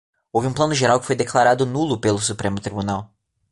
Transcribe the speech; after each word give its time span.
Houve 0.33 0.47
um 0.47 0.53
Plano 0.57 0.73
Geral 0.73 0.99
que 0.99 1.05
foi 1.05 1.15
declarado 1.15 1.63
nulo 1.63 2.01
pelo 2.01 2.17
Supremo 2.17 2.59
Tribunal. 2.59 3.13